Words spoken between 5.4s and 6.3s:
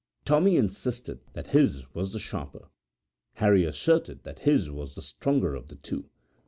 of the two.